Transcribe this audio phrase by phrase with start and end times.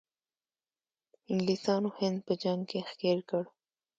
[1.31, 3.43] انګلیسانو هند په جنګ کې ښکیل کړ.